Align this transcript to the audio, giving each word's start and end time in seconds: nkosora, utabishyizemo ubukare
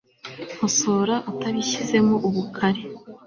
nkosora, 0.55 1.15
utabishyizemo 1.31 2.13
ubukare 2.27 2.81